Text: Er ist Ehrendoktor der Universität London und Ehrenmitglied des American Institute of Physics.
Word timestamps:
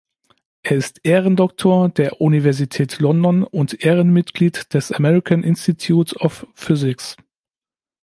Er 0.63 0.77
ist 0.77 1.01
Ehrendoktor 1.03 1.87
der 1.89 2.19
Universität 2.21 2.97
London 2.97 3.43
und 3.43 3.85
Ehrenmitglied 3.85 4.73
des 4.73 4.91
American 4.91 5.43
Institute 5.43 6.15
of 6.21 6.47
Physics. 6.55 7.17